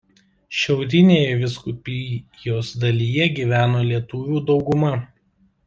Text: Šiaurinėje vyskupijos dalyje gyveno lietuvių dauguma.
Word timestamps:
Šiaurinėje 0.61 1.35
vyskupijos 1.41 2.73
dalyje 2.87 3.29
gyveno 3.37 3.87
lietuvių 3.93 4.45
dauguma. 4.51 4.95